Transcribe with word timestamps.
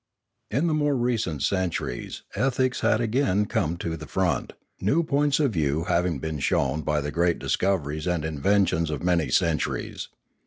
In 0.49 0.65
the 0.65 0.73
more 0.73 0.95
recent 0.95 1.43
centuries 1.43 2.23
ethics 2.33 2.79
had 2.79 2.99
again 3.01 3.45
come 3.45 3.77
to 3.77 3.95
the 3.95 4.07
front, 4.07 4.53
new 4.79 5.03
points 5.03 5.39
of 5.39 5.53
view 5.53 5.83
having 5.83 6.17
been 6.17 6.39
shown 6.39 6.81
by 6.81 7.01
the 7.01 7.11
great 7.11 7.37
discoveries 7.37 8.07
and 8.07 8.25
inventions 8.25 8.89
of 8.89 9.03
many 9.03 9.29
centuries. 9.29 10.07